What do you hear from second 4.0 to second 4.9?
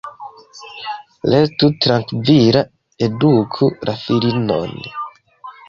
filinon.